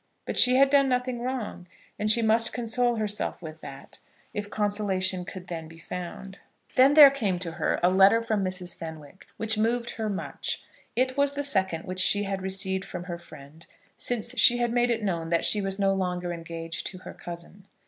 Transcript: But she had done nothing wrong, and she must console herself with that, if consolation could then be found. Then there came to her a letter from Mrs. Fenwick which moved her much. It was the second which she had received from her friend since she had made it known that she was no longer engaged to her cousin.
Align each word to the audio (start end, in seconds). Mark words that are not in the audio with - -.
But 0.25 0.35
she 0.35 0.55
had 0.55 0.71
done 0.71 0.89
nothing 0.89 1.21
wrong, 1.21 1.67
and 1.99 2.09
she 2.09 2.23
must 2.23 2.51
console 2.53 2.95
herself 2.95 3.39
with 3.39 3.61
that, 3.61 3.99
if 4.33 4.49
consolation 4.49 5.25
could 5.25 5.45
then 5.45 5.67
be 5.67 5.77
found. 5.77 6.39
Then 6.73 6.95
there 6.95 7.11
came 7.11 7.37
to 7.37 7.51
her 7.51 7.79
a 7.83 7.91
letter 7.91 8.19
from 8.19 8.43
Mrs. 8.43 8.73
Fenwick 8.75 9.27
which 9.37 9.59
moved 9.59 9.91
her 9.97 10.09
much. 10.09 10.63
It 10.95 11.17
was 11.17 11.33
the 11.33 11.43
second 11.43 11.83
which 11.85 11.99
she 11.99 12.23
had 12.23 12.41
received 12.41 12.83
from 12.83 13.03
her 13.03 13.19
friend 13.19 13.67
since 13.95 14.31
she 14.39 14.57
had 14.57 14.71
made 14.73 14.89
it 14.89 15.03
known 15.03 15.29
that 15.29 15.45
she 15.45 15.61
was 15.61 15.77
no 15.77 15.93
longer 15.93 16.33
engaged 16.33 16.87
to 16.87 16.97
her 17.05 17.13
cousin. 17.13 17.67